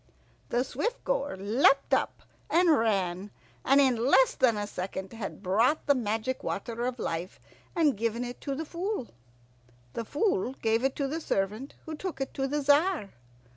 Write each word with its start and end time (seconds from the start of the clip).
The 0.49 0.63
Swift 0.63 1.03
goer 1.03 1.37
leapt 1.37 1.93
up 1.93 2.23
and 2.49 2.71
ran, 2.75 3.29
and 3.63 3.79
in 3.79 4.03
less 4.07 4.33
than 4.33 4.57
a 4.57 4.65
second 4.65 5.13
had 5.13 5.43
brought 5.43 5.85
the 5.85 5.93
magic 5.93 6.41
water 6.43 6.87
of 6.87 6.97
life 6.97 7.39
and 7.75 7.95
given 7.95 8.23
it 8.23 8.41
to 8.41 8.55
the 8.55 8.65
Fool. 8.65 9.09
The 9.93 10.03
Fool 10.03 10.53
gave 10.53 10.83
it 10.83 10.95
to 10.95 11.07
the 11.07 11.21
servant, 11.21 11.75
who 11.85 11.93
took 11.93 12.19
it 12.19 12.33
to 12.33 12.47
the 12.47 12.63
Tzar. 12.63 13.11